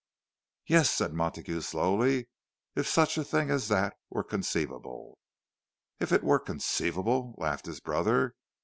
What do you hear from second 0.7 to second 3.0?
said Montague, slowly, "if